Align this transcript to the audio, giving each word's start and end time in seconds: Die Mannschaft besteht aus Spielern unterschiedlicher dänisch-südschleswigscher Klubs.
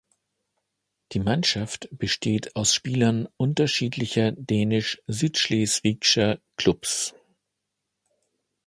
Die 1.11 1.19
Mannschaft 1.19 1.87
besteht 1.91 2.55
aus 2.55 2.73
Spielern 2.73 3.27
unterschiedlicher 3.37 4.31
dänisch-südschleswigscher 4.31 6.39
Klubs. 6.57 7.13